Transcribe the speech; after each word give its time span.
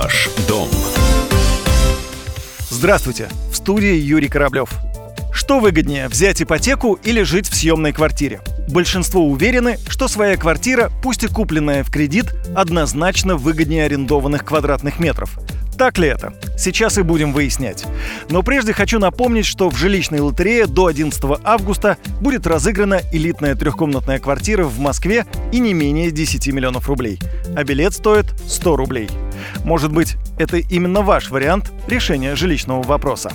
Ваш 0.00 0.30
дом. 0.46 0.68
Здравствуйте, 2.70 3.28
в 3.50 3.56
студии 3.56 3.96
Юрий 3.96 4.28
Кораблев. 4.28 4.70
Что 5.32 5.58
выгоднее, 5.58 6.06
взять 6.06 6.40
ипотеку 6.40 6.92
или 7.02 7.22
жить 7.22 7.48
в 7.48 7.56
съемной 7.56 7.92
квартире? 7.92 8.40
Большинство 8.68 9.26
уверены, 9.26 9.76
что 9.88 10.06
своя 10.06 10.36
квартира, 10.36 10.92
пусть 11.02 11.24
и 11.24 11.26
купленная 11.26 11.82
в 11.82 11.90
кредит, 11.90 12.32
однозначно 12.54 13.34
выгоднее 13.34 13.86
арендованных 13.86 14.44
квадратных 14.44 15.00
метров. 15.00 15.36
Так 15.76 15.98
ли 15.98 16.06
это? 16.06 16.32
Сейчас 16.56 16.96
и 16.98 17.02
будем 17.02 17.32
выяснять. 17.32 17.84
Но 18.30 18.44
прежде 18.44 18.72
хочу 18.72 19.00
напомнить, 19.00 19.46
что 19.46 19.68
в 19.68 19.76
жилищной 19.76 20.20
лотерее 20.20 20.66
до 20.66 20.86
11 20.86 21.40
августа 21.42 21.96
будет 22.20 22.46
разыграна 22.46 23.00
элитная 23.12 23.56
трехкомнатная 23.56 24.20
квартира 24.20 24.62
в 24.62 24.78
Москве 24.78 25.26
и 25.50 25.58
не 25.58 25.74
менее 25.74 26.12
10 26.12 26.46
миллионов 26.48 26.88
рублей. 26.88 27.18
А 27.56 27.64
билет 27.64 27.94
стоит 27.94 28.26
100 28.46 28.76
рублей. 28.76 29.08
Может 29.64 29.92
быть, 29.92 30.16
это 30.38 30.58
именно 30.58 31.02
ваш 31.02 31.30
вариант 31.30 31.72
решения 31.86 32.34
жилищного 32.36 32.82
вопроса. 32.82 33.32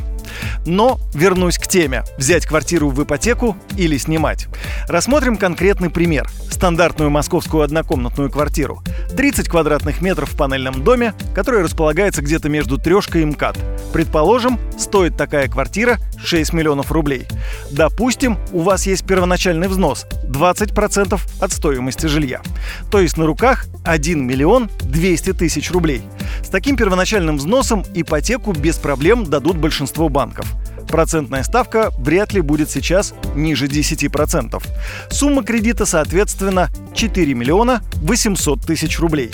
Но 0.66 1.00
вернусь 1.14 1.58
к 1.58 1.68
теме– 1.68 2.04
взять 2.18 2.46
квартиру 2.46 2.90
в 2.90 3.04
ипотеку 3.04 3.56
или 3.78 3.98
снимать. 3.98 4.48
Рассмотрим 4.88 5.38
конкретный 5.38 5.90
пример– 5.90 6.30
стандартную 6.50 7.10
московскую 7.10 7.64
однокомнатную 7.64 8.30
квартиру. 8.32 8.82
30 9.16 9.50
квадратных 9.50 10.02
метров 10.02 10.32
в 10.32 10.38
панельном 10.38 10.84
доме, 10.84 11.14
который 11.36 11.62
располагается 11.62 12.22
где-то 12.22 12.50
между 12.50 12.78
трешкой 12.78 13.24
и 13.24 13.26
МКАД. 13.26 13.58
Предположим, 13.94 14.60
стоит 14.76 15.16
такая 15.16 15.48
квартира 15.48 16.00
6 16.18 16.52
миллионов 16.52 16.92
рублей. 16.92 17.28
Допустим, 17.70 18.40
у 18.52 18.62
вас 18.62 18.88
есть 18.88 19.06
первоначальный 19.06 19.68
взнос 19.68 20.08
20% 20.28 21.22
от 21.40 21.52
стоимости 21.52 22.08
жилья. 22.08 22.42
То 22.90 23.00
есть 23.00 23.18
на 23.18 23.28
руках 23.28 23.68
1 23.86 24.26
миллион 24.26 24.72
200 24.82 25.34
тысяч 25.34 25.72
рублей. 25.72 26.02
С 26.44 26.50
таким 26.50 26.76
первоначальным 26.76 27.38
взносом 27.38 27.86
ипотеку 27.94 28.52
без 28.52 28.78
проблем 28.78 29.26
дадут 29.26 29.58
большинство 29.58 30.10
банков– 30.10 30.48
Процентная 30.94 31.42
ставка 31.42 31.92
вряд 31.98 32.34
ли 32.34 32.42
будет 32.42 32.70
сейчас 32.70 33.16
ниже 33.34 33.66
10%. 33.66 34.64
Сумма 35.10 35.44
кредита, 35.44 35.88
соответственно, 35.88 36.70
4 36.94 37.33
миллиона 37.33 37.81
800 37.95 38.61
тысяч 38.61 38.99
рублей. 38.99 39.31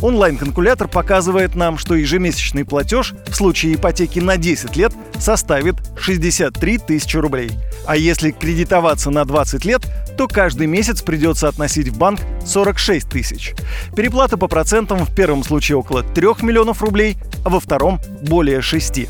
Онлайн-калькулятор 0.00 0.88
показывает 0.88 1.54
нам, 1.54 1.78
что 1.78 1.94
ежемесячный 1.94 2.64
платеж 2.64 3.14
в 3.26 3.34
случае 3.34 3.74
ипотеки 3.74 4.18
на 4.18 4.36
10 4.36 4.76
лет 4.76 4.92
составит 5.18 5.76
63 5.98 6.78
тысячи 6.78 7.16
рублей. 7.16 7.50
А 7.86 7.96
если 7.96 8.30
кредитоваться 8.30 9.10
на 9.10 9.24
20 9.24 9.64
лет, 9.64 9.82
то 10.16 10.28
каждый 10.28 10.66
месяц 10.66 11.02
придется 11.02 11.48
относить 11.48 11.88
в 11.88 11.98
банк 11.98 12.20
46 12.46 13.08
тысяч. 13.08 13.54
Переплата 13.96 14.36
по 14.36 14.48
процентам 14.48 15.04
в 15.04 15.14
первом 15.14 15.42
случае 15.42 15.78
около 15.78 16.02
3 16.02 16.42
миллионов 16.42 16.82
рублей, 16.82 17.16
а 17.44 17.50
во 17.50 17.60
втором 17.60 18.00
более 18.22 18.60
6. 18.60 19.08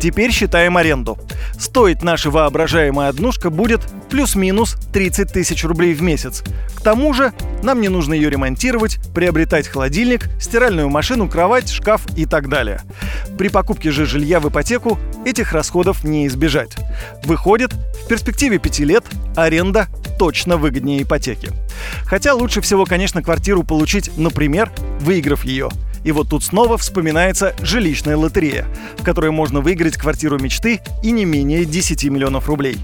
Теперь 0.00 0.32
считаем 0.32 0.76
аренду. 0.76 1.18
Стоить 1.58 2.02
наша 2.02 2.30
воображаемая 2.30 3.08
однушка 3.08 3.50
будет 3.50 3.80
плюс-минус 4.10 4.76
30 4.92 5.32
тысяч 5.32 5.64
рублей 5.64 5.94
в 5.94 6.02
месяц. 6.02 6.42
К 6.74 6.80
тому 6.82 7.12
же 7.14 7.32
нам 7.62 7.80
не 7.80 7.88
нужно 7.88 8.14
ее 8.14 8.28
ремонтировать, 8.28 8.98
приобретать 9.14 9.66
холодильник, 9.66 10.28
стиральную 10.40 10.88
машину, 10.88 11.28
кровать, 11.28 11.70
шкаф 11.70 12.06
и 12.16 12.26
так 12.26 12.48
далее. 12.48 12.80
При 13.38 13.48
покупке 13.48 13.90
же 13.90 14.04
жилья 14.06 14.40
в 14.40 14.48
ипотеку 14.48 14.98
этих 15.24 15.52
расходов 15.52 16.04
не 16.04 16.26
избежать. 16.26 16.76
Выходит, 17.24 17.72
в 17.72 18.08
перспективе 18.08 18.58
5 18.58 18.78
лет 18.80 19.04
аренда 19.36 19.88
точно 20.18 20.56
выгоднее 20.56 21.02
ипотеки. 21.02 21.50
Хотя 22.04 22.34
лучше 22.34 22.60
всего, 22.60 22.84
конечно, 22.84 23.22
квартиру 23.22 23.62
получить, 23.62 24.10
например, 24.16 24.70
выиграв 25.00 25.44
ее– 25.44 25.70
и 26.04 26.12
вот 26.12 26.28
тут 26.28 26.44
снова 26.44 26.78
вспоминается 26.78 27.54
жилищная 27.60 28.16
лотерея, 28.16 28.66
в 28.98 29.02
которой 29.02 29.30
можно 29.30 29.60
выиграть 29.60 29.96
квартиру 29.96 30.38
мечты 30.38 30.80
и 31.02 31.10
не 31.10 31.24
менее 31.24 31.64
10 31.64 32.04
миллионов 32.04 32.48
рублей. 32.48 32.76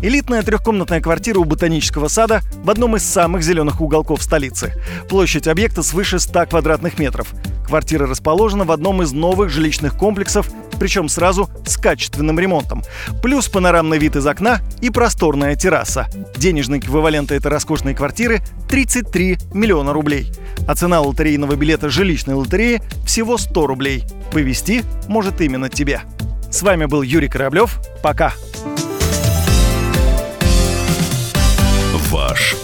Элитная 0.00 0.42
трехкомнатная 0.42 1.00
квартира 1.00 1.38
у 1.38 1.44
ботанического 1.44 2.08
сада 2.08 2.40
в 2.62 2.70
одном 2.70 2.96
из 2.96 3.04
самых 3.04 3.42
зеленых 3.42 3.80
уголков 3.80 4.22
столицы. 4.22 4.72
Площадь 5.08 5.48
объекта 5.48 5.82
свыше 5.82 6.18
100 6.18 6.46
квадратных 6.46 6.98
метров. 6.98 7.34
Квартира 7.66 8.06
расположена 8.06 8.64
в 8.64 8.72
одном 8.72 9.02
из 9.02 9.12
новых 9.12 9.50
жилищных 9.50 9.94
комплексов 9.94 10.48
причем 10.78 11.08
сразу 11.08 11.48
с 11.66 11.76
качественным 11.76 12.38
ремонтом. 12.38 12.84
Плюс 13.22 13.48
панорамный 13.48 13.98
вид 13.98 14.16
из 14.16 14.26
окна 14.26 14.60
и 14.80 14.90
просторная 14.90 15.56
терраса. 15.56 16.06
Денежный 16.36 16.78
эквивалент 16.78 17.32
этой 17.32 17.48
роскошной 17.48 17.94
квартиры– 17.94 18.40
33 18.68 19.38
миллиона 19.52 19.92
рублей. 19.92 20.32
А 20.66 20.74
цена 20.74 21.00
лотерейного 21.00 21.56
билета 21.56 21.88
жилищной 21.88 22.34
лотереи– 22.34 22.82
всего 23.06 23.38
100 23.38 23.66
рублей. 23.66 24.04
Повести 24.32 24.84
может 25.08 25.40
именно 25.40 25.68
тебе. 25.68 26.02
С 26.50 26.62
вами 26.62 26.86
был 26.86 27.02
Юрий 27.02 27.28
Кораблев. 27.28 27.78
Пока. 28.02 28.32
Ваш 32.10 32.56